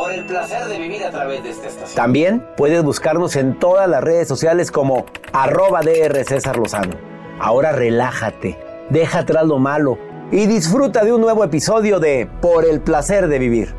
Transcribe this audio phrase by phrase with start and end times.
[0.00, 1.94] Por el placer de vivir a través de esta estación.
[1.94, 6.94] También puedes buscarnos en todas las redes sociales como arroba DR César Lozano.
[7.38, 9.98] Ahora relájate, deja atrás lo malo
[10.32, 13.74] y disfruta de un nuevo episodio de Por el placer de vivir.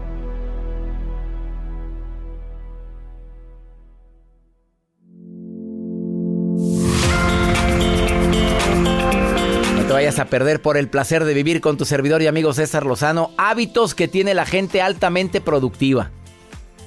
[10.21, 13.95] A perder por el placer de vivir con tu servidor y amigo César Lozano hábitos
[13.95, 16.11] que tiene la gente altamente productiva.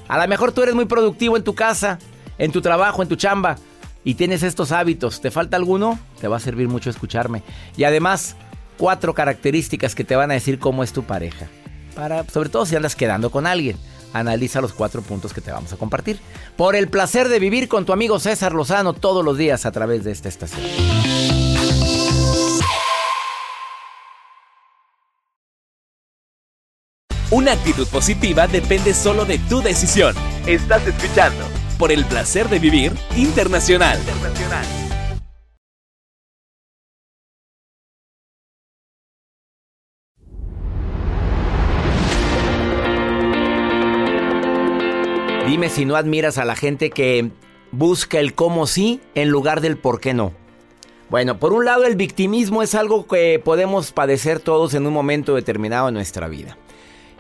[0.09, 1.99] A lo mejor tú eres muy productivo en tu casa,
[2.39, 3.57] en tu trabajo, en tu chamba
[4.05, 5.21] y tienes estos hábitos.
[5.21, 5.99] ¿Te falta alguno?
[6.21, 7.43] Te va a servir mucho escucharme.
[7.77, 8.37] Y además,
[8.79, 11.49] cuatro características que te van a decir cómo es tu pareja.
[11.95, 13.77] Para, sobre todo si andas quedando con alguien.
[14.13, 16.21] Analiza los cuatro puntos que te vamos a compartir.
[16.57, 20.05] Por el placer de vivir con tu amigo César Lozano todos los días a través
[20.05, 20.63] de esta estación.
[27.35, 30.15] Una actitud positiva depende solo de tu decisión.
[30.47, 31.45] Estás escuchando
[31.81, 33.99] por el placer de vivir internacional.
[45.49, 47.33] Dime si no admiras a la gente que
[47.73, 50.33] busca el cómo sí en lugar del por qué no.
[51.11, 55.35] Bueno, por un lado el victimismo es algo que podemos padecer todos en un momento
[55.35, 56.57] determinado en nuestra vida.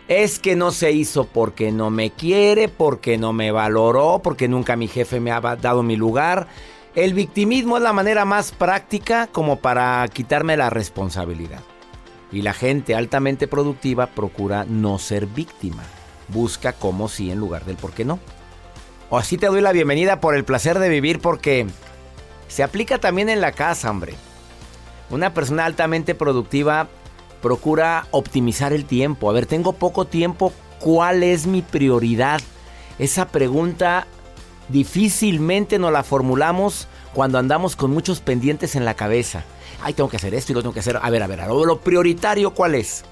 [0.06, 4.76] Es que no se hizo porque no me quiere, porque no me valoró, porque nunca
[4.76, 6.46] mi jefe me ha dado mi lugar.
[6.94, 11.60] El victimismo es la manera más práctica como para quitarme la responsabilidad.
[12.30, 15.82] Y la gente altamente productiva procura no ser víctima.
[16.28, 18.18] Busca cómo sí en lugar del por qué no.
[19.08, 21.66] O así te doy la bienvenida por el placer de vivir porque
[22.48, 24.14] se aplica también en la casa, hombre.
[25.10, 26.88] Una persona altamente productiva
[27.44, 29.28] procura optimizar el tiempo.
[29.28, 30.50] A ver, tengo poco tiempo,
[30.80, 32.40] ¿cuál es mi prioridad?
[32.98, 34.06] Esa pregunta
[34.70, 39.44] difícilmente nos la formulamos cuando andamos con muchos pendientes en la cabeza.
[39.82, 40.98] Ay, tengo que hacer esto y lo tengo que hacer.
[41.02, 43.04] A ver, a ver, lo, lo prioritario, ¿cuál es?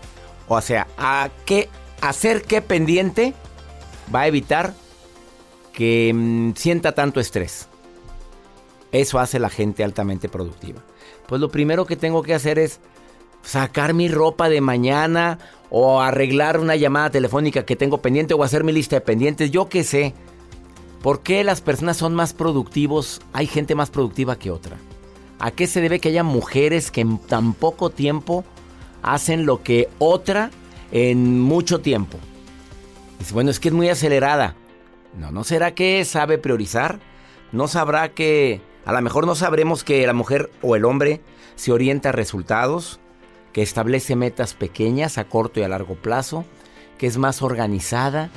[0.48, 1.68] O sea, ¿a qué
[2.00, 3.34] hacer qué pendiente
[4.14, 4.72] va a evitar
[5.74, 7.68] que mm, sienta tanto estrés?
[8.92, 10.80] Eso hace la gente altamente productiva.
[11.28, 12.80] Pues lo primero que tengo que hacer es
[13.42, 15.38] sacar mi ropa de mañana
[15.70, 19.68] o arreglar una llamada telefónica que tengo pendiente o hacer mi lista de pendientes, yo
[19.68, 20.14] qué sé.
[21.02, 23.20] ¿Por qué las personas son más productivos?
[23.32, 24.76] Hay gente más productiva que otra.
[25.40, 28.44] ¿A qué se debe que haya mujeres que en tan poco tiempo
[29.02, 30.50] hacen lo que otra
[30.92, 32.18] en mucho tiempo?
[33.18, 34.54] Dice, bueno, es que es muy acelerada.
[35.18, 37.00] No, ¿no será que sabe priorizar?
[37.50, 41.20] ¿No sabrá que a lo mejor no sabremos que la mujer o el hombre
[41.56, 43.00] se orienta a resultados?
[43.52, 46.44] Que establece metas pequeñas a corto y a largo plazo,
[46.98, 48.30] que es más organizada,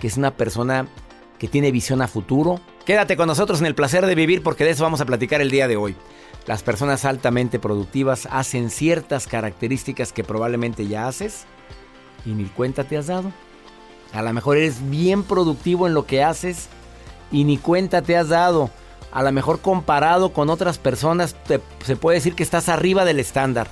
[0.00, 0.88] que es una persona
[1.38, 2.60] que tiene visión a futuro.
[2.84, 5.50] Quédate con nosotros en el placer de vivir porque de eso vamos a platicar el
[5.50, 5.96] día de hoy.
[6.46, 11.44] Las personas altamente productivas hacen ciertas características que probablemente ya haces
[12.24, 13.32] y ni cuenta te has dado.
[14.12, 16.68] A lo mejor eres bien productivo en lo que haces
[17.30, 18.70] y ni cuenta te has dado.
[19.10, 21.34] a lo mejor comparado con otras personas,
[21.82, 23.68] se puede decir que estás arriba del estándar.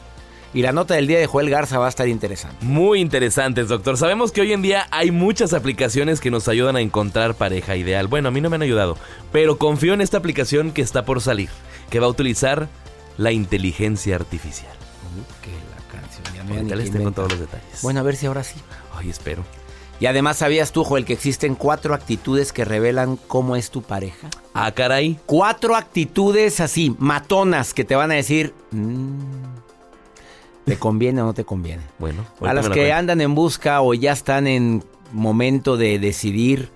[0.54, 2.64] Y la nota del día de Joel Garza va a estar interesante.
[2.64, 3.96] Muy interesantes, doctor.
[3.98, 8.06] Sabemos que hoy en día hay muchas aplicaciones que nos ayudan a encontrar pareja ideal.
[8.06, 8.96] Bueno, a mí no me han ayudado,
[9.32, 11.50] pero confío en esta aplicación que está por salir,
[11.90, 12.69] que va a utilizar
[13.19, 14.72] la inteligencia artificial.
[15.43, 16.62] que la canción.
[16.64, 17.82] Ya, ya les tengo todos los detalles.
[17.82, 18.56] Bueno, a ver si ahora sí.
[18.94, 19.44] Ay, espero.
[19.98, 24.28] Y además, ¿sabías tú, Joel, que existen cuatro actitudes que revelan cómo es tu pareja?
[24.52, 25.19] Ah, caray.
[25.25, 28.52] Cuatro actitudes así, matonas, que te van a decir...
[28.72, 29.45] Mm,
[30.66, 31.82] ¿Te conviene o no te conviene?
[32.00, 32.26] Bueno.
[32.40, 34.82] A las que andan en busca o ya están en
[35.12, 36.70] momento de decidir,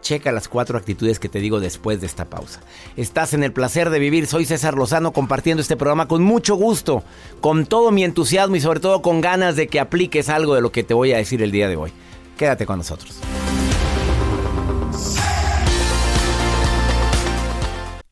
[0.00, 2.60] checa las cuatro actitudes que te digo después de esta pausa.
[2.96, 7.02] Estás en el placer de vivir, soy César Lozano compartiendo este programa con mucho gusto,
[7.40, 10.70] con todo mi entusiasmo y sobre todo con ganas de que apliques algo de lo
[10.70, 11.92] que te voy a decir el día de hoy.
[12.38, 13.18] Quédate con nosotros.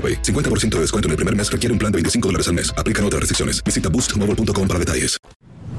[0.00, 2.72] 50% de descuento en el primer mes requiere un plan de 25 dólares al mes.
[2.76, 3.62] Aplican otras restricciones.
[3.64, 5.18] Visita boostmobile.com para detalles.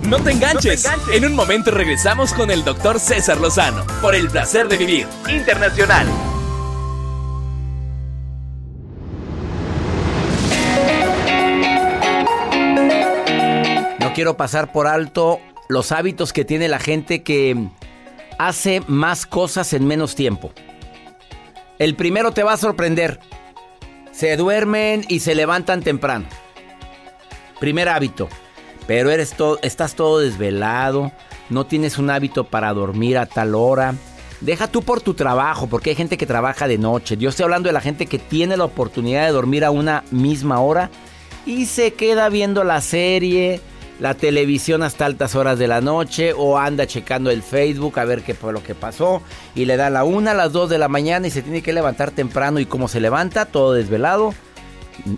[0.03, 0.87] No te, enganches.
[1.11, 6.07] En un momento regresamos con el doctor César Lozano por el placer de vivir internacional.
[13.99, 17.69] No quiero pasar por alto los hábitos que tiene la gente que
[18.39, 20.51] hace más cosas en menos tiempo.
[21.77, 23.19] El primero te va a sorprender.
[24.19, 26.25] Se duermen y se levantan temprano.
[27.61, 28.27] Primer hábito.
[28.85, 31.13] Pero eres todo, estás todo desvelado,
[31.49, 33.95] no tienes un hábito para dormir a tal hora.
[34.41, 37.15] Deja tú por tu trabajo, porque hay gente que trabaja de noche.
[37.15, 40.59] Yo estoy hablando de la gente que tiene la oportunidad de dormir a una misma
[40.59, 40.89] hora
[41.45, 43.61] y se queda viendo la serie,
[43.99, 48.23] la televisión hasta altas horas de la noche o anda checando el Facebook a ver
[48.23, 49.21] qué fue lo que pasó
[49.55, 51.73] y le da la una a las dos de la mañana y se tiene que
[51.73, 54.33] levantar temprano y como se levanta todo desvelado,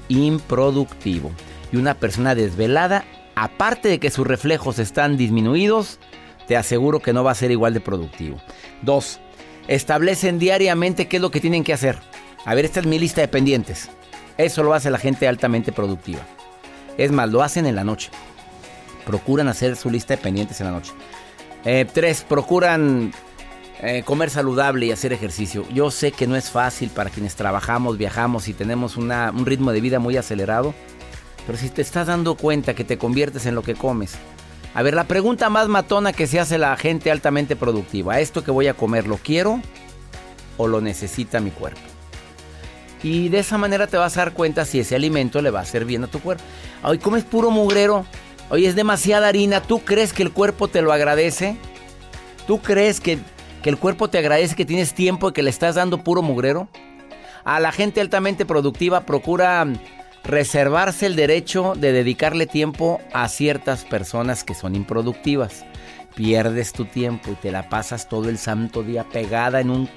[0.10, 1.32] improductivo.
[1.72, 3.06] Y una persona desvelada,
[3.36, 6.00] aparte de que sus reflejos están disminuidos,
[6.48, 8.42] te aseguro que no va a ser igual de productivo.
[8.82, 9.20] Dos,
[9.68, 12.00] establecen diariamente qué es lo que tienen que hacer.
[12.46, 13.90] A ver, esta es mi lista de pendientes.
[14.38, 16.22] Eso lo hace la gente altamente productiva.
[16.98, 18.10] Es más, lo hacen en la noche
[19.06, 20.94] procuran hacer su lista de pendientes en la noche.
[21.66, 23.14] Eh, tres, procuran
[23.82, 25.66] eh, comer saludable y hacer ejercicio.
[25.74, 29.82] Yo sé que no es fácil para quienes trabajamos, viajamos y tenemos un ritmo de
[29.82, 30.74] vida muy acelerado,
[31.46, 34.14] pero si te estás dando cuenta que te conviertes en lo que comes.
[34.74, 38.52] A ver, la pregunta más matona que se hace la gente altamente productiva, ¿esto que
[38.52, 39.60] voy a comer lo quiero
[40.58, 41.82] o lo necesita mi cuerpo?
[43.04, 45.64] Y de esa manera te vas a dar cuenta si ese alimento le va a
[45.64, 46.44] hacer bien a tu cuerpo.
[46.84, 48.06] Hoy comes puro mugrero,
[48.52, 49.62] Oye, es demasiada harina.
[49.62, 51.56] ¿Tú crees que el cuerpo te lo agradece?
[52.48, 53.20] ¿Tú crees que,
[53.64, 56.68] el cuerpo te agradece que tienes tiempo y que le estás dando puro mugrero?
[57.46, 59.66] A la gente altamente productiva procura
[60.26, 65.64] reservarse el derecho de dedicarle tiempo a ciertas personas que son improductivas.
[66.14, 69.90] Pierdes tu tiempo y te la pasas todo el santo día pegada en un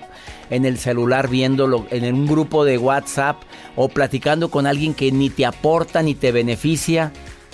[0.49, 3.43] en el celular viéndolo en un grupo de WhatsApp
[3.75, 7.13] o platicando con alguien que ni te aporta ni te beneficia.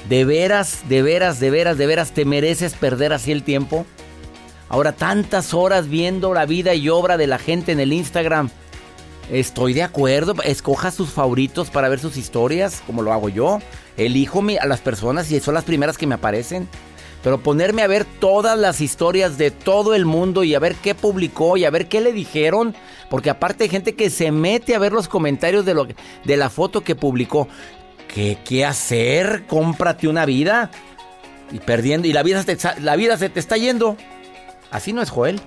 [0.08, 3.86] ¿De veras, de veras, de veras, de veras te mereces perder así el tiempo?
[4.68, 8.50] Ahora tantas horas viendo la vida y obra de la gente en el Instagram.
[9.30, 10.34] Estoy de acuerdo.
[10.44, 13.60] Escoja sus favoritos para ver sus historias, como lo hago yo.
[13.96, 16.68] Elijo a las personas y son las primeras que me aparecen.
[17.22, 20.94] Pero ponerme a ver todas las historias de todo el mundo y a ver qué
[20.94, 22.74] publicó y a ver qué le dijeron.
[23.10, 25.86] Porque aparte hay gente que se mete a ver los comentarios de, lo,
[26.24, 27.46] de la foto que publicó.
[28.12, 29.44] ¿Qué, ¿Qué hacer?
[29.46, 30.70] Cómprate una vida.
[31.52, 32.08] Y perdiendo.
[32.08, 32.44] Y la vida,
[32.80, 33.96] la vida se te está yendo.
[34.70, 35.40] Así no es Joel.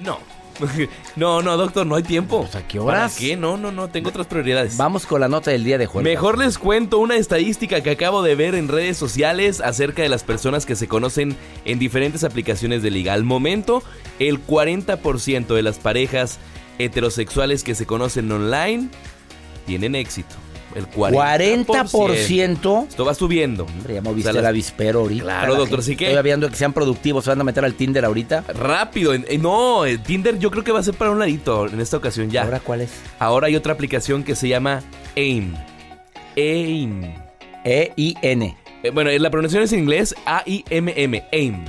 [0.00, 0.18] No.
[1.16, 2.48] No, no, doctor, no hay tiempo.
[2.54, 3.12] ¿A qué horas?
[3.12, 3.36] ¿Para qué?
[3.36, 4.78] No, no, no, tengo otras prioridades.
[4.78, 6.04] Vamos con la nota del día de Joel.
[6.04, 10.24] Mejor les cuento una estadística que acabo de ver en redes sociales acerca de las
[10.24, 13.12] personas que se conocen en diferentes aplicaciones de liga.
[13.12, 13.82] Al momento,
[14.18, 16.38] el 40% de las parejas
[16.78, 18.88] heterosexuales que se conocen online
[19.66, 20.34] tienen éxito
[20.74, 22.88] el 40%.
[22.88, 23.64] Esto va subiendo.
[23.64, 25.24] Hombre, ya moviste el avispero ahorita.
[25.24, 26.08] Claro, doctor, así que...
[26.08, 28.44] Estoy viendo que sean productivos, se van a meter al Tinder ahorita.
[28.54, 29.12] Rápido.
[29.40, 32.30] no, el Tinder yo creo que va a ser para un ladito en esta ocasión
[32.30, 32.44] ya.
[32.44, 32.90] ¿Ahora cuál es?
[33.18, 34.82] Ahora hay otra aplicación que se llama
[35.16, 35.54] AIM.
[36.36, 37.14] AIM.
[37.64, 38.56] E-I-N.
[38.82, 41.24] Eh, bueno, la pronunciación es en inglés A-I-M-M.
[41.32, 41.64] AIM.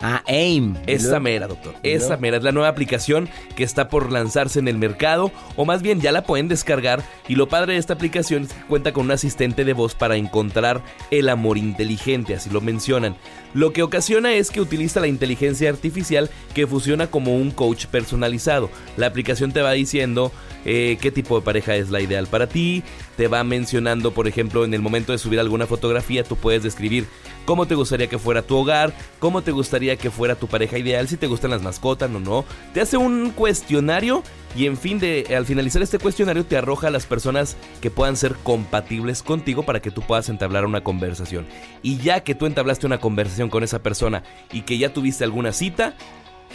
[0.00, 0.76] Ah, AIM.
[0.86, 1.74] Esa mera, doctor.
[1.82, 5.82] Esa mera es la nueva aplicación que está por lanzarse en el mercado, o más
[5.82, 7.02] bien ya la pueden descargar.
[7.28, 10.16] Y lo padre de esta aplicación es que cuenta con un asistente de voz para
[10.16, 13.16] encontrar el amor inteligente, así lo mencionan.
[13.54, 18.70] Lo que ocasiona es que utiliza la inteligencia artificial que funciona como un coach personalizado.
[18.98, 20.30] La aplicación te va diciendo
[20.66, 22.82] eh, qué tipo de pareja es la ideal para ti,
[23.16, 27.06] te va mencionando, por ejemplo, en el momento de subir alguna fotografía, tú puedes describir
[27.44, 31.08] cómo te gustaría que fuera tu hogar, cómo te gustaría que fuera tu pareja ideal,
[31.08, 32.44] si te gustan las mascotas o no.
[32.74, 34.22] Te hace un cuestionario
[34.54, 38.16] y en fin de al finalizar este cuestionario te arroja a las personas que puedan
[38.16, 41.46] ser compatibles contigo para que tú puedas entablar una conversación.
[41.82, 45.52] Y ya que tú entablaste una conversación con esa persona y que ya tuviste alguna
[45.52, 45.94] cita,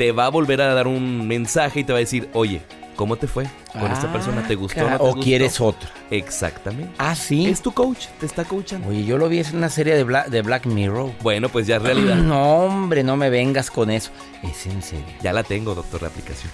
[0.02, 2.64] te va a volver a dar un mensaje y te va a decir, "Oye,
[2.96, 4.46] ¿Cómo te fue con esta persona?
[4.48, 4.88] ¿Te gustó?
[4.88, 5.90] no o quieres otro.
[6.12, 6.94] Exactamente.
[7.00, 7.48] Ah, sí.
[7.48, 8.90] Es tu coach, te está coachando.
[8.90, 11.12] Oye, yo lo vi en una serie de Black, de Black Mirror.
[11.24, 12.16] Bueno, pues ya es realidad.
[12.32, 14.12] No, hombre, no me vengas con eso.
[14.44, 15.06] Es en serio.
[15.24, 16.52] Ya la tengo, doctor, la aplicación.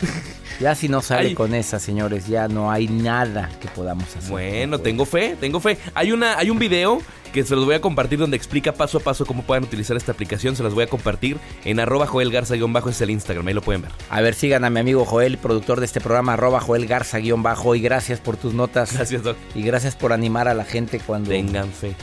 [0.60, 4.30] Ya si no sale con esa, señores, ya no hay nada que podamos hacer.
[4.30, 5.76] Bueno, tengo fe, tengo fe.
[5.94, 9.00] Hay una, hay un video que se los voy a compartir donde explica paso a
[9.02, 10.56] paso cómo pueden utilizar esta aplicación.
[10.56, 11.36] Se las voy a compartir
[11.66, 13.90] en arroba Joel Garza-bajo, es el Instagram, ahí lo pueden ver.
[14.08, 17.74] A ver, sigan a mi amigo Joel, productor de este programa, arroba Joel Garza-bajo.
[17.74, 18.94] Y gracias por tus notas.
[18.94, 19.36] Gracias, Doc.
[19.54, 21.28] Y gracias por animar a la gente cuando...
[21.28, 21.94] Tengan fe.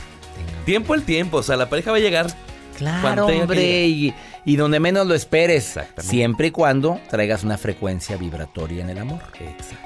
[0.64, 2.28] Tiempo el tiempo, o sea, la pareja va a llegar.
[2.78, 5.78] Claro, hombre, y y donde menos lo esperes.
[5.98, 9.20] Siempre y cuando traigas una frecuencia vibratoria en el amor.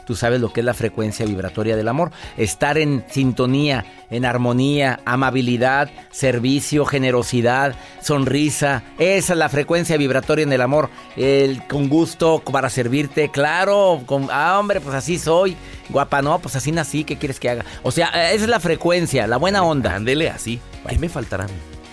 [0.07, 2.11] Tú sabes lo que es la frecuencia vibratoria del amor.
[2.37, 8.83] Estar en sintonía, en armonía, amabilidad, servicio, generosidad, sonrisa.
[8.99, 10.91] Esa es la frecuencia vibratoria en el amor.
[11.17, 14.03] El, con gusto para servirte, claro.
[14.07, 15.57] Con, ah, hombre, pues así soy.
[15.89, 17.05] Guapa, no, pues así nací.
[17.05, 17.65] ¿Qué quieres que haga?
[17.83, 19.95] O sea, esa es la frecuencia, la buena onda.
[19.95, 20.61] Ándele así.
[20.89, 21.47] ¿Qué me faltará?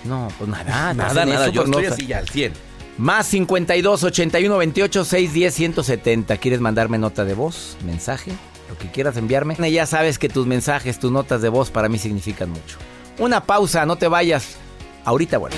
[0.05, 1.49] No, pues nada, nada, nada.
[1.49, 2.53] Yo estoy así ya al 100.
[2.97, 6.37] Más 52 81 28 610 170.
[6.37, 8.31] ¿Quieres mandarme nota de voz, mensaje?
[8.69, 9.55] Lo que quieras enviarme.
[9.71, 12.77] Ya sabes que tus mensajes, tus notas de voz para mí significan mucho.
[13.19, 14.57] Una pausa, no te vayas.
[15.03, 15.55] Ahorita bueno.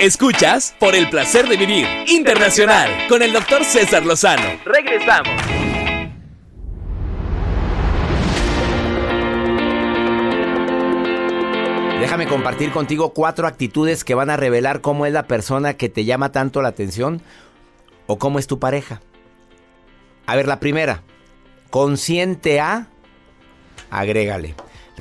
[0.00, 4.58] Escuchas por el placer de vivir internacional con el doctor César Lozano.
[4.64, 5.69] Regresamos.
[12.00, 16.06] Déjame compartir contigo cuatro actitudes que van a revelar cómo es la persona que te
[16.06, 17.20] llama tanto la atención
[18.06, 19.02] o cómo es tu pareja.
[20.24, 21.02] A ver, la primera,
[21.68, 22.88] consciente a,
[23.90, 24.54] agrégale,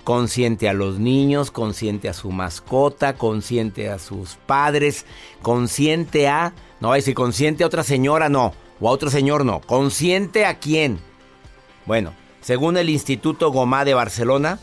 [0.03, 5.06] consciente a los niños, consciente a su mascota, consciente a sus padres,
[5.41, 9.46] consciente a, no va a decir consciente a otra señora, no, o a otro señor,
[9.46, 11.00] no, consciente a quién.
[11.86, 14.60] Bueno, según el Instituto Gomá de Barcelona,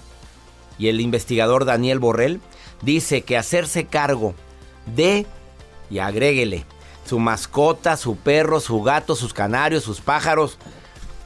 [0.78, 2.40] y el investigador Daniel Borrell
[2.82, 4.34] dice que hacerse cargo
[4.94, 5.26] de,
[5.90, 6.64] y agréguele,
[7.04, 10.58] su mascota, su perro, su gato, sus canarios, sus pájaros,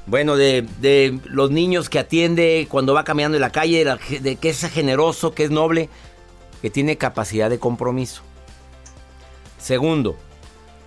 [0.07, 3.85] bueno, de, los niños que atiende cuando va caminando en la calle,
[4.21, 5.89] de que es generoso, que es noble,
[6.63, 8.23] que tiene capacidad de compromiso.
[9.59, 10.17] Segundo,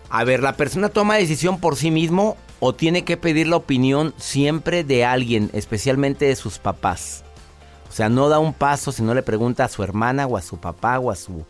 [0.09, 4.13] a ver, ¿la persona toma decisión por sí mismo o tiene que pedir la opinión
[4.17, 7.23] siempre de alguien, especialmente de sus papás?
[7.93, 10.41] O sea, no da un paso si no le pregunta a su hermana o a
[10.41, 11.45] su papá o a su...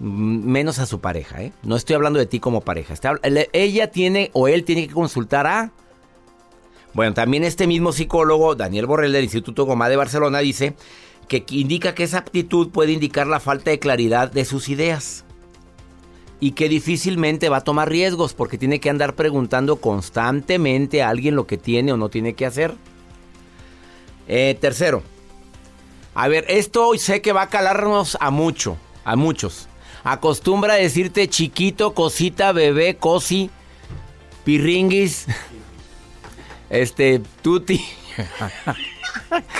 [0.00, 1.52] menos a su pareja, ¿eh?
[1.62, 2.94] No estoy hablando de ti como pareja.
[3.52, 5.70] ella tiene o él tiene que consultar a...
[6.92, 10.74] Bueno, también este mismo psicólogo, Daniel Borrell del Instituto Gomá de Barcelona, dice
[11.28, 15.24] que indica que esa aptitud puede indicar la falta de claridad de sus ideas.
[16.40, 21.36] y que difícilmente va a tomar riesgos porque tiene que andar preguntando constantemente a alguien
[21.36, 22.74] lo que tiene o no tiene que hacer.
[24.26, 25.02] Eh, tercero,
[26.16, 29.68] a ver, esto hoy sé que va a calarnos a mucho, a muchos.
[30.02, 33.50] Acostumbra a decirte chiquito, cosita, bebé, cosi,
[34.42, 35.26] pirringuis,
[36.70, 37.84] este, tuti.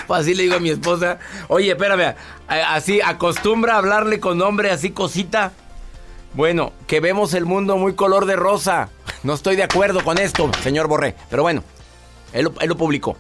[0.09, 2.15] así le digo a mi esposa, oye, espérame,
[2.49, 5.53] así acostumbra a hablarle con nombre así cosita.
[6.33, 8.89] Bueno, que vemos el mundo muy color de rosa.
[9.25, 11.17] No estoy de acuerdo con esto, señor Borré.
[11.29, 11.63] Pero bueno,
[12.33, 13.19] él, lo publicó.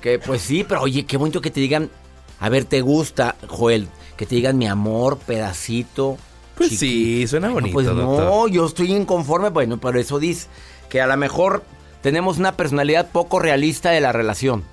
[0.00, 1.90] Que pues sí, pero oye, qué bonito que te digan,
[2.40, 3.88] a ver, ¿te gusta, Joel?
[4.16, 6.18] Que te digan mi amor, pedacito.
[6.56, 7.72] Pues sí, suena bonito.
[7.72, 9.50] pues no, yo estoy inconforme.
[9.50, 10.48] Bueno, pero eso dice
[10.88, 11.64] que a lo mejor
[12.02, 14.64] tenemos una personalidad poco realista de la relación.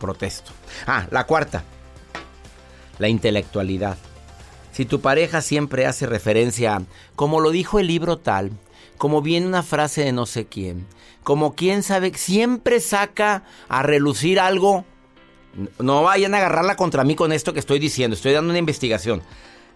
[0.00, 0.52] Protesto.
[0.86, 1.64] Ah, la cuarta.
[2.98, 3.96] La intelectualidad.
[4.72, 6.82] Si tu pareja siempre hace referencia,
[7.14, 8.50] como lo dijo el libro tal,
[8.98, 10.86] como viene una frase de no sé quién,
[11.22, 14.84] como quién sabe, siempre saca a relucir algo,
[15.78, 19.22] no vayan a agarrarla contra mí con esto que estoy diciendo, estoy dando una investigación,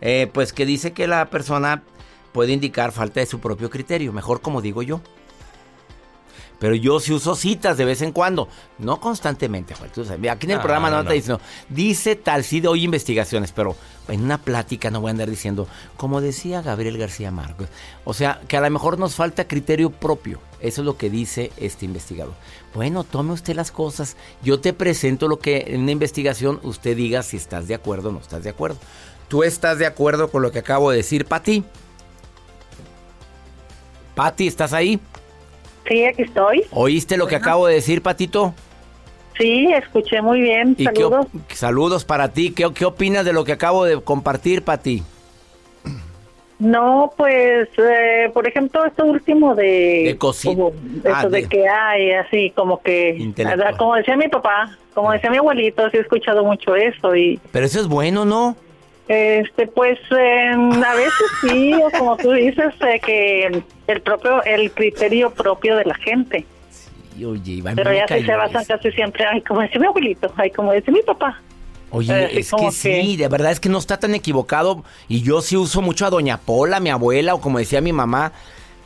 [0.01, 1.83] eh, pues que dice que la persona
[2.33, 5.01] puede indicar falta de su propio criterio, mejor como digo yo.
[6.59, 8.49] Pero yo sí uso citas de vez en cuando.
[8.79, 9.91] No constantemente, Juan.
[10.29, 13.77] aquí en el programa no, te diciendo, dice tal, sí doy investigaciones, pero
[14.09, 17.69] en una plática no voy a andar diciendo, como decía Gabriel García Marcos.
[18.05, 20.41] O sea, que a lo mejor nos falta criterio propio.
[20.61, 22.35] Eso es lo que dice este investigador.
[22.75, 24.17] Bueno, tome usted las cosas.
[24.43, 28.13] Yo te presento lo que en una investigación usted diga si estás de acuerdo o
[28.13, 28.79] no estás de acuerdo.
[29.29, 31.63] ¿Tú estás de acuerdo con lo que acabo de decir, Pati?
[34.15, 34.99] Pati, ¿estás ahí?
[35.89, 36.65] Sí, aquí estoy.
[36.71, 38.55] ¿Oíste lo que acabo de decir, Patito?
[39.39, 40.77] Sí, escuché muy bien.
[40.77, 41.27] Saludos.
[41.55, 42.51] saludos para ti.
[42.51, 45.03] ¿Qué, ¿Qué opinas de lo que acabo de compartir, Pati?
[46.59, 50.03] No, pues, eh, por ejemplo, esto último de...
[50.07, 50.65] De cocina.
[51.13, 53.33] Ah, de, que hay, así como que...
[53.79, 57.39] Como decía mi papá, como decía mi abuelito, sí he escuchado mucho eso y...
[57.53, 58.57] Pero eso es bueno, ¿no?
[59.09, 65.31] Este, pues a veces sí, o como tú dices, eh, que el propio, el criterio
[65.31, 66.45] propio de la gente.
[66.71, 70.73] Sí, oye, Pero ya se basan casi siempre, ay, como dice mi abuelito, ay, como
[70.73, 71.41] dice mi papá.
[71.91, 74.85] Oye, es que, sí, de verdad es que no está tan equivocado.
[75.09, 78.33] Y yo sí uso mucho a Doña Pola, mi abuela, o como decía mi mamá,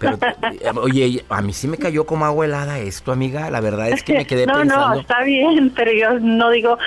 [0.02, 3.50] pero, oye, a mí sí me cayó como agua helada esto, amiga.
[3.50, 4.94] La verdad es que me quedé no, pensando.
[4.94, 6.78] No, está bien, pero yo no digo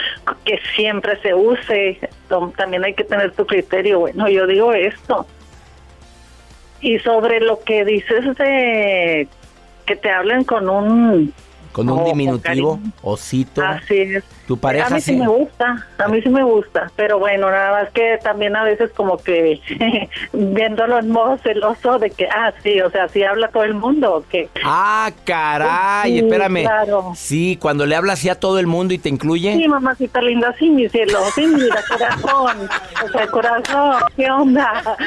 [0.44, 2.00] que siempre se use.
[2.58, 4.00] También hay que tener tu criterio.
[4.00, 5.26] Bueno, yo digo esto.
[6.82, 9.28] Y sobre lo que dices de
[9.86, 11.34] que te hablen con un
[11.72, 13.64] con un diminutivo, osito.
[13.64, 14.24] Así es.
[14.48, 17.72] ¿Tu pareja A mí sí, me gusta, a mí sí me gusta, pero bueno, nada
[17.72, 19.60] más que también a veces como que
[20.34, 24.16] viéndolo en modo celoso de que, ah, sí, o sea, sí habla todo el mundo,
[24.16, 24.50] ¿o qué?
[24.64, 26.62] Ah, caray, espérame.
[26.62, 27.14] Claro.
[27.16, 29.56] Sí, cuando le habla así a todo el mundo y te incluye.
[29.56, 32.70] Sí, mamacita linda, sí, mi cielo, sí, mira, corazón,
[33.04, 34.98] o sea, corazón, ¿qué onda?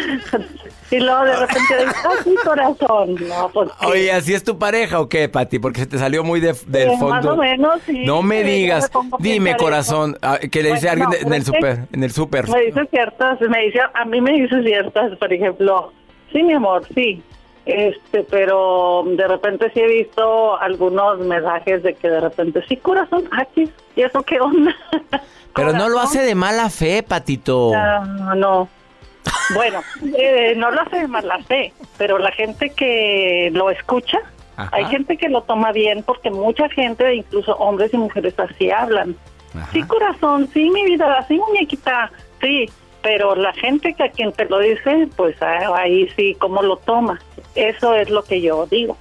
[0.91, 3.17] Y luego de repente dices, ah, sí, corazón.
[3.29, 5.59] No, pues, Oye, ¿así es tu pareja o qué, Pati?
[5.59, 7.09] Porque se te salió muy de, del fondo.
[7.09, 8.05] Más o menos, sí.
[8.05, 8.91] No me digas.
[9.19, 10.17] Dime, corazón.
[10.23, 11.87] Ah, ¿Qué le dice alguien en el super?
[11.93, 12.49] En el super.
[12.49, 15.93] Me dice ciertas, me dice, a mí me dice ciertas, por ejemplo,
[16.33, 17.23] sí, mi amor, sí.
[17.67, 23.29] Este, pero de repente sí he visto algunos mensajes de que de repente, sí, corazón,
[23.33, 24.75] aquí, ah, ¿y eso qué onda?
[25.55, 27.73] Pero no lo hace de mala fe, Patito.
[27.73, 28.69] No, no.
[29.55, 29.83] Bueno,
[30.17, 34.19] eh, no lo hace de mala fe, pero la gente que lo escucha,
[34.73, 39.17] hay gente que lo toma bien porque mucha gente, incluso hombres y mujeres así hablan.
[39.73, 42.69] Sí, corazón, sí, mi vida, sí, muñequita, sí,
[43.03, 46.77] pero la gente que a quien te lo dice, pues ah, ahí sí, ¿cómo lo
[46.77, 47.21] toma?
[47.55, 48.97] Eso es lo que yo digo.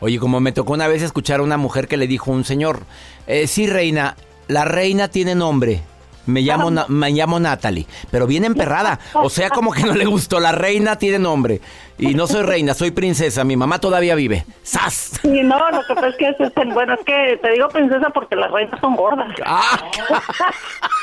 [0.00, 2.44] Oye, como me tocó una vez escuchar a una mujer que le dijo a un
[2.44, 2.84] señor,
[3.26, 4.16] eh, sí, reina,
[4.48, 5.82] la reina tiene nombre.
[6.26, 8.98] Me llamo, me llamo Natalie, pero bien emperrada.
[9.14, 10.40] O sea, como que no le gustó.
[10.40, 11.60] La reina tiene nombre.
[11.98, 13.44] Y no soy reina, soy princesa.
[13.44, 14.44] Mi mamá todavía vive.
[14.62, 15.18] ¡Sas!
[15.22, 18.36] Sí, no, lo que pasa es que es, bueno, es que te digo princesa porque
[18.36, 19.28] las reinas son gordas.
[19.44, 19.80] ¡Ah!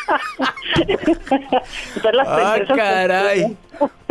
[2.25, 3.57] ¡Ah, caray!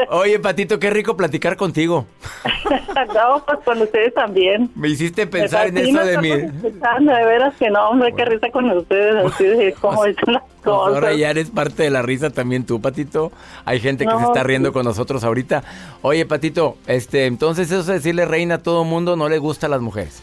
[0.09, 2.07] Oye, Patito, qué rico platicar contigo.
[3.15, 4.71] no, pues con ustedes también.
[4.75, 6.31] Me hiciste pensar en eso de mí.
[6.31, 11.02] De veras que no, hombre, qué risa con ustedes, así de cómo dicen las cosas.
[11.03, 13.33] Ahora ya eres parte de la risa también tú, Patito.
[13.65, 15.63] Hay gente que se está riendo con nosotros ahorita.
[16.03, 19.71] Oye, Patito, este, entonces eso de decirle reina a todo mundo no le gusta a
[19.71, 20.23] las mujeres.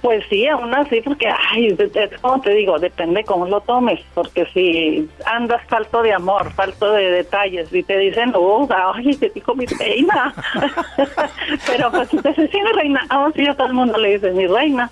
[0.00, 1.76] Pues sí, aún así, porque, ay,
[2.20, 7.10] como te digo, depende cómo lo tomes, porque si andas falto de amor, falto de
[7.10, 10.32] detalles, y te dicen, oh, ay, te dijo mi reina,
[11.66, 14.46] pero pues si te mi reina, oh, sí, a todo el mundo le dice, mi
[14.46, 14.88] reina.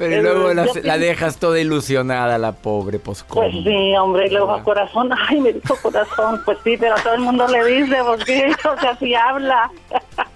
[0.00, 5.10] Pero luego la, dejas toda ilusionada, la pobre, pues Pues sí, hombre, y luego corazón,
[5.28, 8.80] ay, me dijo corazón, pues sí, pero a todo el mundo le dice, porque, o
[8.80, 9.70] sea, si habla.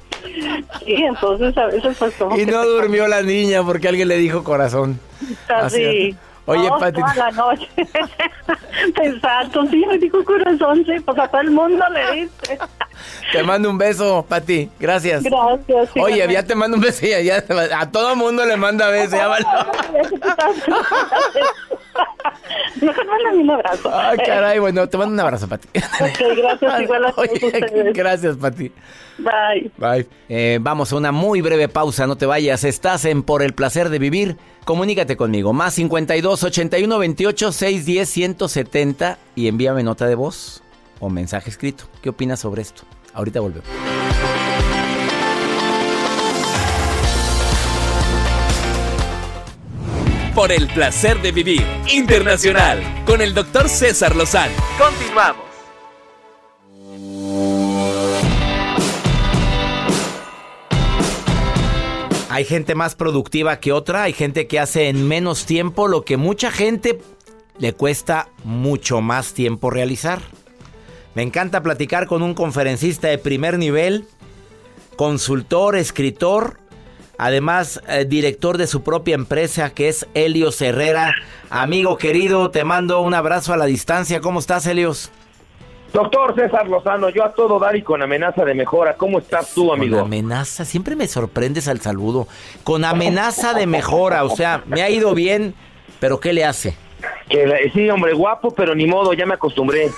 [0.83, 4.43] Sí, entonces a veces pues como Y no durmió la niña porque alguien le dijo
[4.43, 4.99] corazón.
[5.49, 6.17] Así.
[6.47, 6.99] Oye, Pati.
[6.99, 7.69] Toda la noche.
[9.03, 12.59] Exacto, sí, me dijo corazón, sí, pues a todo el mundo le dice.
[13.33, 14.71] Te mando un beso, Pati.
[14.79, 15.23] Gracias.
[15.23, 15.91] Gracias.
[16.01, 17.45] Oye, ya te mando un beso y ya,
[17.77, 19.17] a todo mundo le manda beso.
[19.17, 19.47] Ya vale.
[22.81, 23.91] Mejor mándame un abrazo.
[23.93, 25.69] Ah, caray, bueno, te mando un abrazo, Pati.
[25.77, 26.81] Ok, gracias.
[26.81, 27.93] Igual a todos ustedes.
[27.95, 28.73] Gracias, Pati.
[29.19, 29.71] Bye.
[29.77, 30.09] Bye.
[30.29, 32.65] Eh, vamos a una muy breve pausa, no te vayas.
[32.65, 34.37] Estás en Por el placer de vivir.
[34.65, 35.53] Comunícate conmigo.
[35.53, 40.64] Más 52 81 28 610 170 y envíame nota de voz
[41.01, 41.85] o mensaje escrito.
[42.03, 42.83] ¿Qué opinas sobre esto?
[43.13, 43.69] Ahorita volvemos.
[50.35, 54.55] Por el placer de vivir internacional con el doctor César Lozano.
[54.79, 55.45] Continuamos.
[62.35, 66.17] Hay gente más productiva que otra, hay gente que hace en menos tiempo lo que
[66.17, 66.99] mucha gente
[67.59, 70.21] le cuesta mucho más tiempo realizar.
[71.15, 74.07] Me encanta platicar con un conferencista de primer nivel,
[74.97, 76.59] consultor, escritor,
[77.19, 81.15] además eh, director de su propia empresa que es Helios Herrera.
[81.51, 84.21] Amigo querido, te mando un abrazo a la distancia.
[84.21, 85.13] ¿Cómo estás, Helios?
[85.93, 88.97] Doctor César Lozano, yo a todo dar y con amenaza de mejora.
[88.97, 89.99] ¿Cómo estás tú, amigo?
[89.99, 92.27] Con amenaza, siempre me sorprendes al saludo.
[92.65, 95.55] Con amenaza de mejora, o sea, me ha ido bien,
[96.01, 96.77] pero ¿qué le hace?
[97.29, 99.91] Que sí, hombre, guapo, pero ni modo, ya me acostumbré.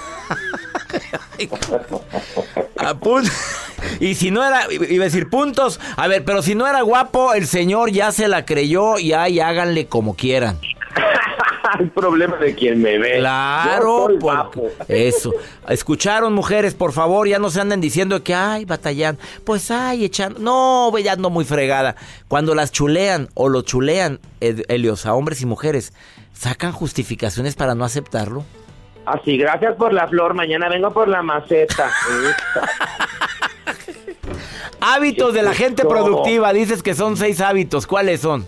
[4.01, 7.35] y si no era, iba a decir puntos, a ver, pero si no era guapo,
[7.35, 10.59] el señor ya se la creyó y ahí háganle como quieran.
[11.81, 13.19] el problema de quien me ve.
[13.19, 14.09] Claro,
[14.89, 15.33] eso.
[15.69, 19.19] Escucharon, mujeres, por favor, ya no se anden diciendo que, ay, batallan.
[19.45, 20.39] Pues, ay, echando.
[20.41, 21.97] No, ya ando muy fregada.
[22.29, 25.93] Cuando las chulean o lo chulean, Helios, a hombres y mujeres,
[26.37, 28.44] sacan justificaciones para no aceptarlo.
[29.05, 30.35] Así, gracias por la flor.
[30.35, 31.90] Mañana vengo por la maceta.
[34.81, 36.53] hábitos de la gente productiva.
[36.53, 37.87] Dices que son seis hábitos.
[37.87, 38.44] ¿Cuáles son?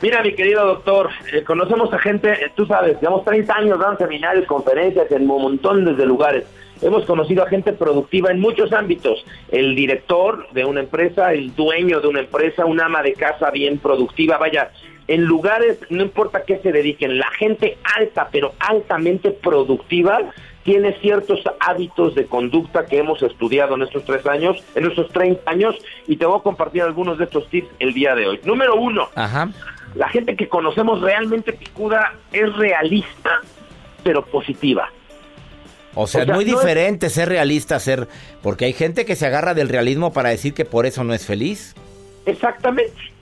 [0.00, 3.98] Mira, mi querido doctor, eh, conocemos a gente, eh, tú sabes, llevamos 30 años dando
[3.98, 6.44] seminarios, conferencias en un montón de lugares.
[6.80, 9.24] Hemos conocido a gente productiva en muchos ámbitos.
[9.52, 13.78] El director de una empresa, el dueño de una empresa, un ama de casa bien
[13.78, 14.72] productiva, vaya,
[15.08, 20.20] en lugares, no importa qué se dediquen, la gente alta, pero altamente productiva,
[20.62, 25.50] tiene ciertos hábitos de conducta que hemos estudiado en estos tres años, en estos 30
[25.50, 28.40] años, y te voy a compartir algunos de estos tips el día de hoy.
[28.44, 29.50] Número uno, Ajá
[29.94, 33.40] la gente que conocemos realmente picuda es realista,
[34.02, 34.90] pero positiva.
[35.94, 38.08] O sea, es muy diferente ser realista, ser.
[38.42, 41.26] Porque hay gente que se agarra del realismo para decir que por eso no es
[41.26, 41.74] feliz.
[42.24, 43.12] Exactamente.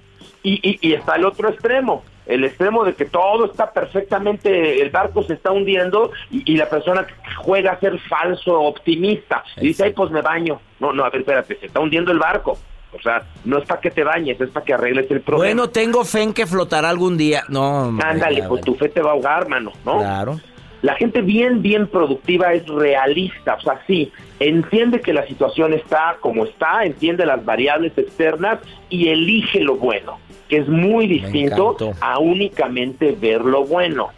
[0.42, 2.02] Y, y, está el otro extremo.
[2.26, 7.06] El extremo de que todo está perfectamente, el barco se está hundiendo y, la persona
[7.38, 9.44] juega a ser falso, optimista.
[9.56, 10.60] Y dice, ay, pues me baño.
[10.78, 12.56] No, no, a ver, espérate, se está hundiendo el barco.
[12.92, 15.54] O sea, no es para que te bañes, es para que arregles el problema.
[15.54, 17.44] Bueno, tengo fe en que flotará algún día.
[17.48, 19.98] No, Ándale, pues tu fe te va a ahogar, mano, ¿no?
[19.98, 20.40] Claro.
[20.82, 26.16] La gente bien, bien productiva es realista, o sea, sí, entiende que la situación está
[26.20, 30.18] como está, entiende las variables externas y elige lo bueno,
[30.50, 34.10] que es muy distinto a únicamente ver lo bueno.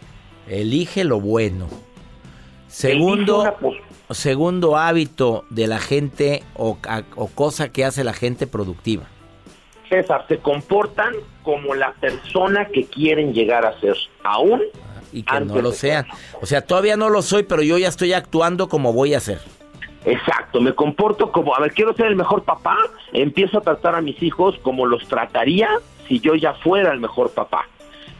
[0.47, 1.67] Elige lo bueno.
[2.67, 3.55] Segundo,
[4.09, 6.79] segundo hábito de la gente o,
[7.35, 9.03] cosa que hace la gente productiva?
[9.87, 14.63] César, se comportan como la persona que quieren llegar a ser, aún
[15.11, 16.07] y que no lo sean.
[16.41, 19.39] O sea, todavía no lo soy, pero yo ya estoy actuando como voy a ser.
[20.03, 22.75] Exacto, me comporto como, a ver, quiero ser el mejor papá,
[23.13, 25.69] empiezo a tratar a mis hijos como los trataría
[26.07, 27.67] si yo ya fuera el mejor papá.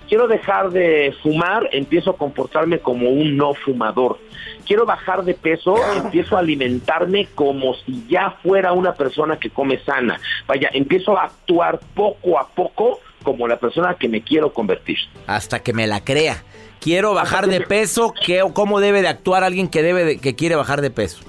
[0.08, 4.20] Quiero dejar de fumar, empiezo a comportarme como un no fumador
[4.66, 9.80] quiero bajar de peso, empiezo a alimentarme como si ya fuera una persona que come
[9.80, 10.20] sana.
[10.48, 14.98] Vaya, empiezo a actuar poco a poco como la persona que me quiero convertir.
[15.28, 16.44] Hasta que me la crea.
[16.80, 20.82] Quiero bajar de peso, ¿qué, ¿cómo debe de actuar alguien que debe que quiere bajar
[20.82, 21.24] de peso?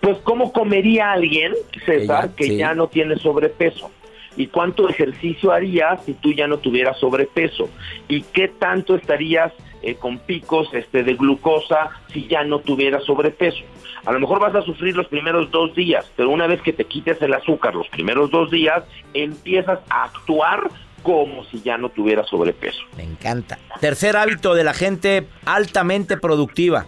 [0.00, 1.52] Pues cómo comería alguien,
[1.84, 3.90] César, que ya, no tiene sobrepeso.
[4.38, 7.68] ¿Y cuánto ejercicio harías si tú ya no tuvieras sobrepeso?
[8.06, 13.58] ¿Y qué tanto estarías eh, con picos este, de glucosa si ya no tuvieras sobrepeso?
[14.06, 16.84] A lo mejor vas a sufrir los primeros dos días, pero una vez que te
[16.84, 20.70] quites el azúcar los primeros dos días, empiezas a actuar
[21.02, 22.78] como si ya no tuvieras sobrepeso.
[22.96, 23.58] Me encanta.
[23.80, 26.86] Tercer hábito de la gente altamente productiva.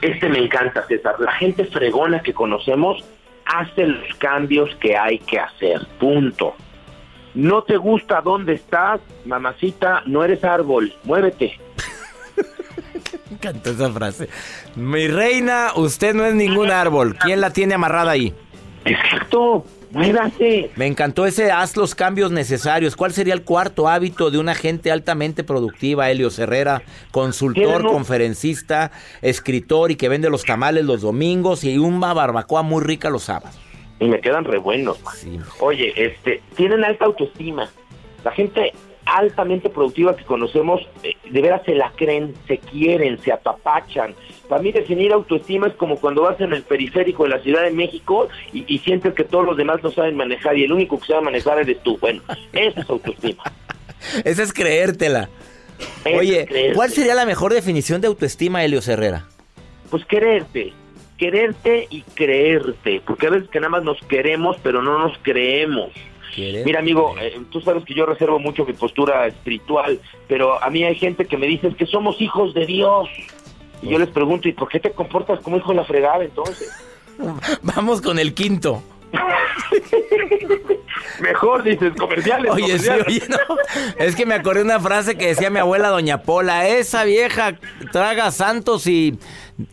[0.00, 1.16] Este me encanta, César.
[1.18, 3.04] La gente fregona que conocemos
[3.46, 5.84] hace los cambios que hay que hacer.
[5.98, 6.54] Punto.
[7.34, 11.58] No te gusta dónde estás, mamacita, no eres árbol, muévete.
[13.30, 14.28] Me encantó esa frase.
[14.76, 17.16] Mi reina, usted no es ningún árbol.
[17.18, 18.32] ¿Quién la tiene amarrada ahí?
[18.84, 19.64] Exacto.
[19.90, 20.70] Muévase.
[20.74, 22.96] Me encantó ese haz los cambios necesarios.
[22.96, 28.90] ¿Cuál sería el cuarto hábito de una gente altamente productiva, Helio Herrera, consultor, conferencista,
[29.22, 33.56] escritor y que vende los tamales los domingos y una barbacoa muy rica los sábados?
[34.00, 35.00] Y me quedan re buenos.
[35.60, 37.68] Oye, este, tienen alta autoestima.
[38.24, 38.72] La gente
[39.06, 44.14] altamente productiva que conocemos, eh, de veras se la creen, se quieren, se apapachan.
[44.48, 47.70] Para mí definir autoestima es como cuando vas en el periférico de la Ciudad de
[47.70, 51.22] México y, sientes que todos los demás no saben manejar y el único que sabe
[51.22, 51.98] manejar eres tú.
[51.98, 53.42] Bueno, esa es autoestima.
[54.24, 55.28] esa es creértela.
[56.04, 59.26] Oye, ¿cuál sería la mejor definición de autoestima, Helio Herrera?
[59.90, 60.72] Pues quererte,
[61.18, 65.90] quererte y creerte, porque a veces que nada más nos queremos, pero no nos creemos.
[66.36, 70.82] Mira, amigo, eh, tú sabes que yo reservo mucho mi postura espiritual, pero a mí
[70.82, 73.08] hay gente que me dice que somos hijos de Dios.
[73.82, 76.72] Y yo les pregunto, ¿y por qué te comportas como hijo de la fregada entonces?
[77.62, 78.82] Vamos con el quinto.
[81.20, 82.50] Mejor dices comerciales.
[82.50, 83.38] Oye, sí, oye, no.
[83.98, 87.58] Es que me acordé una frase que decía mi abuela Doña Pola, esa vieja
[87.92, 89.18] traga santos y,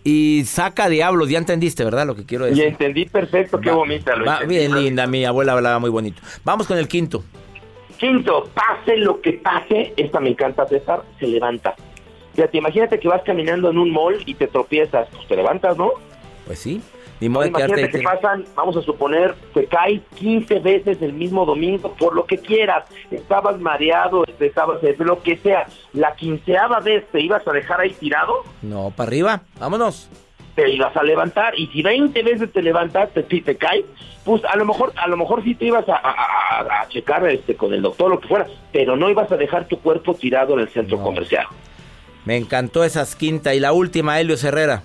[0.04, 1.30] y saca diablos.
[1.30, 2.06] Ya entendiste, ¿verdad?
[2.06, 2.64] Lo que quiero decir.
[2.64, 4.16] Ya entendí perfecto, qué bonita.
[4.16, 6.22] Lo bien linda, mi abuela hablaba muy bonito.
[6.44, 7.24] Vamos con el quinto.
[7.98, 11.76] Quinto, pase lo que pase, esta me encanta César, se levanta.
[12.36, 15.92] te imagínate que vas caminando en un mall y te tropiezas, pues te levantas, ¿no?
[16.48, 16.82] Pues sí.
[17.22, 21.94] Ni modo imagínate que pasan, vamos a suponer, te caes 15 veces el mismo domingo,
[21.94, 22.86] por lo que quieras.
[23.12, 25.68] Estabas mareado, estabas, lo que sea.
[25.94, 28.44] La quinceava vez te ibas a dejar ahí tirado.
[28.64, 30.10] No, para arriba, vámonos.
[30.56, 33.86] Te ibas a levantar y si 20 veces te levantaste y te caes,
[34.26, 37.84] pues a lo mejor, a lo mejor sí te ibas a, checar este con el
[37.84, 40.98] doctor, lo que fuera, pero no ibas a dejar tu cuerpo tirado en el centro
[41.02, 41.46] comercial.
[42.26, 44.84] Me encantó esa quinta y la última, Helio Herrera.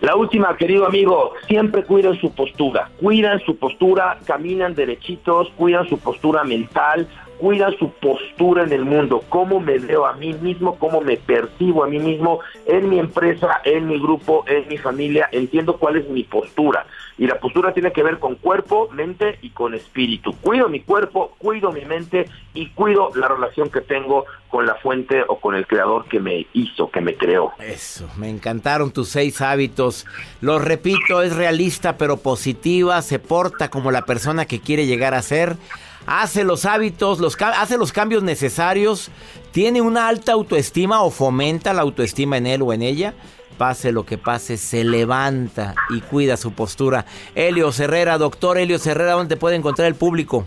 [0.00, 5.98] La última, querido amigo, siempre cuidan su postura, cuidan su postura, caminan derechitos, cuidan su
[5.98, 7.06] postura mental,
[7.38, 11.84] cuidan su postura en el mundo, cómo me veo a mí mismo, cómo me percibo
[11.84, 16.08] a mí mismo en mi empresa, en mi grupo, en mi familia, entiendo cuál es
[16.08, 16.86] mi postura.
[17.20, 20.32] Y la postura tiene que ver con cuerpo, mente y con espíritu.
[20.40, 25.22] Cuido mi cuerpo, cuido mi mente y cuido la relación que tengo con la fuente
[25.28, 27.52] o con el creador que me hizo, que me creó.
[27.58, 30.06] Eso, me encantaron tus seis hábitos.
[30.40, 35.20] Lo repito, es realista pero positiva, se porta como la persona que quiere llegar a
[35.20, 35.58] ser
[36.06, 39.10] hace los hábitos, los, hace los cambios necesarios,
[39.52, 43.14] tiene una alta autoestima o fomenta la autoestima en él o en ella
[43.60, 47.04] pase lo que pase, se levanta y cuida su postura.
[47.34, 50.46] Helios Herrera, doctor Helios Herrera, ¿dónde puede encontrar el público?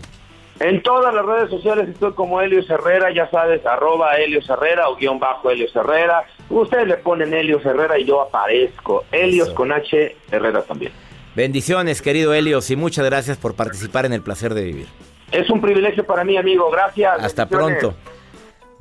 [0.58, 4.96] En todas las redes sociales estoy como Helios Herrera, ya sabes, arroba Helios Herrera o
[4.96, 6.24] guion bajo Helios Herrera.
[6.50, 9.04] Ustedes le ponen Helios Herrera y yo aparezco.
[9.12, 10.90] Helios con H, Herrera también.
[11.36, 14.86] Bendiciones, querido Helios, y muchas gracias por participar en el placer de vivir.
[15.30, 16.68] Es un privilegio para mí, amigo.
[16.68, 17.20] Gracias.
[17.20, 17.94] Hasta pronto.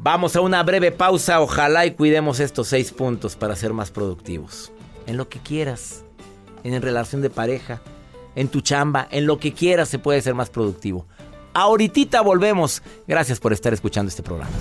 [0.04, 1.40] Vamos a una breve pausa.
[1.40, 4.74] Ojalá y cuidemos estos seis puntos para ser más productivos.
[5.08, 6.04] En lo que quieras.
[6.66, 7.82] En relación de pareja.
[8.36, 9.08] En tu chamba.
[9.12, 11.08] En lo que quieras se puede ser más productivo.
[11.54, 12.84] Ahorita volvemos.
[13.08, 14.52] Gracias por estar escuchando este programa.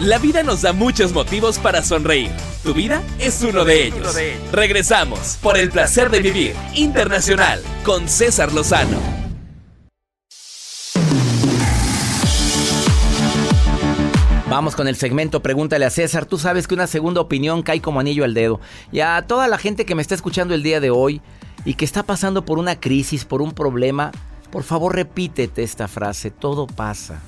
[0.00, 2.30] La vida nos da muchos motivos para sonreír.
[2.68, 4.14] Tu vida es uno de ellos.
[4.52, 8.98] Regresamos por el placer de vivir internacional con César Lozano.
[14.50, 16.26] Vamos con el segmento Pregúntale a César.
[16.26, 18.60] Tú sabes que una segunda opinión cae como anillo al dedo.
[18.92, 21.22] Y a toda la gente que me está escuchando el día de hoy
[21.64, 24.12] y que está pasando por una crisis, por un problema,
[24.52, 26.30] por favor repítete esta frase.
[26.30, 27.22] Todo pasa.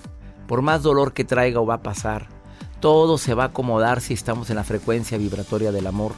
[0.47, 2.40] Por más dolor que traiga o va a pasar
[2.81, 6.13] todo se va a acomodar si estamos en la frecuencia vibratoria del amor.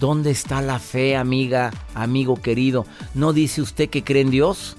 [0.00, 2.86] ¿Dónde está la fe, amiga, amigo querido?
[3.14, 4.76] ¿No dice usted que cree en Dios?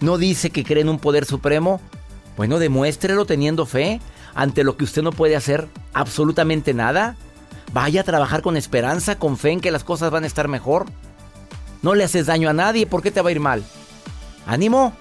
[0.00, 1.80] ¿No dice que cree en un poder supremo?
[2.36, 4.00] Bueno, demuéstrelo teniendo fe
[4.34, 7.16] ante lo que usted no puede hacer absolutamente nada.
[7.72, 10.86] Vaya a trabajar con esperanza, con fe en que las cosas van a estar mejor.
[11.82, 13.62] No le haces daño a nadie, ¿por qué te va a ir mal?
[14.46, 14.92] ¿Ánimo?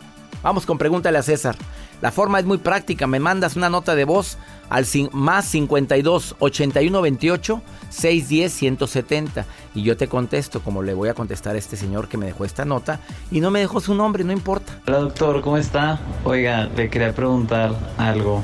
[0.41, 1.55] Vamos con pregúntale a César.
[2.01, 4.37] La forma es muy práctica, me mandas una nota de voz
[4.69, 9.45] al más 52 81 28 610 170
[9.75, 12.45] y yo te contesto como le voy a contestar a este señor que me dejó
[12.45, 12.99] esta nota
[13.31, 14.79] y no me dejó su nombre, no importa.
[14.87, 15.99] Hola doctor, ¿cómo está?
[16.23, 18.43] Oiga, le quería preguntar algo.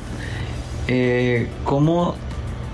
[0.87, 2.15] Eh, ¿Cómo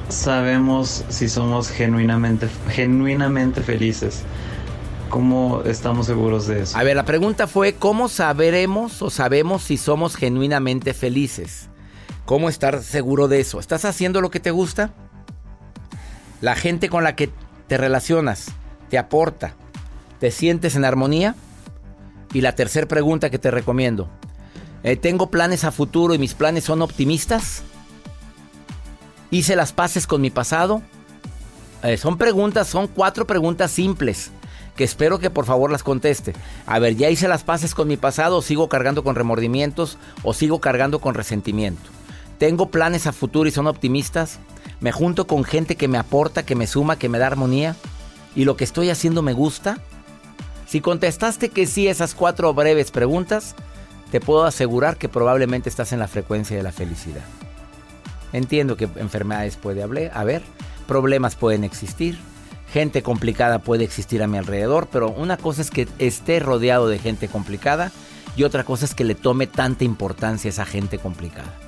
[0.10, 4.24] sabemos si somos genuinamente, genuinamente felices?
[5.10, 6.78] ¿Cómo estamos seguros de eso?
[6.78, 11.70] A ver, la pregunta fue, ¿cómo sabremos o sabemos si somos genuinamente felices?
[12.26, 13.60] ¿Cómo estar seguro de eso?
[13.60, 14.92] ¿Estás haciendo lo que te gusta?
[16.42, 17.30] La gente con la que
[17.68, 18.48] te relacionas
[18.90, 19.54] te aporta,
[20.20, 21.36] te sientes en armonía.
[22.34, 24.10] Y la tercera pregunta que te recomiendo,
[24.84, 27.62] eh, ¿tengo planes a futuro y mis planes son optimistas?
[29.32, 30.82] ¿Hice las paces con mi pasado?
[31.84, 34.32] Eh, son preguntas, son cuatro preguntas simples
[34.76, 36.34] que espero que por favor las conteste.
[36.66, 40.34] A ver, ¿ya hice las paces con mi pasado o sigo cargando con remordimientos o
[40.34, 41.95] sigo cargando con resentimiento?
[42.38, 44.40] ¿Tengo planes a futuro y son optimistas?
[44.82, 47.76] ¿Me junto con gente que me aporta, que me suma, que me da armonía?
[48.36, 49.80] ¿Y lo que estoy haciendo me gusta?
[50.68, 53.56] Si contestaste que sí esas cuatro breves preguntas,
[54.12, 57.24] te puedo asegurar que probablemente estás en la frecuencia de la felicidad.
[58.34, 60.44] Entiendo que enfermedades puede haber,
[60.88, 62.18] problemas pueden existir,
[62.74, 67.00] gente complicada puede existir a mi alrededor, pero una cosa es que esté rodeado de
[67.00, 67.92] gente complicada
[68.36, 71.65] y otra cosa es que le tome tanta importancia a esa gente complicada.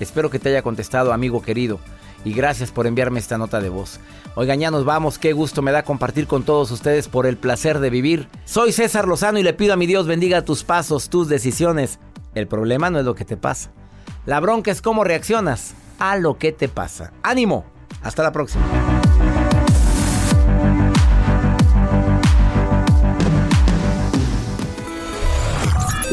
[0.00, 1.78] Espero que te haya contestado, amigo querido,
[2.24, 4.00] y gracias por enviarme esta nota de voz.
[4.34, 7.78] Oigan, ya nos vamos, qué gusto me da compartir con todos ustedes por el placer
[7.78, 8.28] de vivir.
[8.44, 11.98] Soy César Lozano y le pido a mi Dios bendiga tus pasos, tus decisiones.
[12.34, 13.70] El problema no es lo que te pasa.
[14.26, 17.12] La bronca es cómo reaccionas a lo que te pasa.
[17.22, 17.64] ¡Ánimo!
[18.02, 18.93] Hasta la próxima.